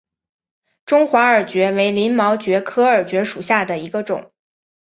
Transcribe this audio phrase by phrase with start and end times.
[0.83, 4.31] 中华耳蕨为鳞毛蕨科耳蕨属下的一个种。